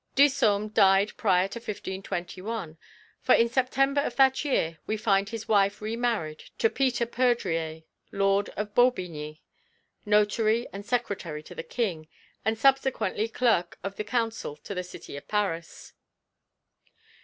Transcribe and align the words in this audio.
Disome 0.15 0.69
died 0.73 1.15
prior 1.15 1.47
to 1.49 1.59
1521, 1.59 2.75
for 3.21 3.35
in 3.35 3.47
September 3.49 4.01
of 4.01 4.15
that 4.15 4.43
year 4.43 4.79
we 4.87 4.97
find 4.97 5.29
his 5.29 5.47
wife 5.47 5.79
remarried 5.79 6.39
to 6.57 6.71
Peter 6.71 7.05
Perdrier, 7.05 7.83
Lord 8.11 8.49
of 8.57 8.73
Baubigny, 8.73 9.43
notary 10.03 10.67
and 10.73 10.83
secretary 10.83 11.43
to 11.43 11.53
the 11.53 11.61
King, 11.61 12.07
and 12.43 12.57
subsequently 12.57 13.27
clerk 13.27 13.77
of 13.83 13.95
the 13.97 14.03
council 14.03 14.55
to 14.63 14.73
the 14.73 14.81
city 14.83 15.15
of 15.17 15.27
Paris. 15.27 15.93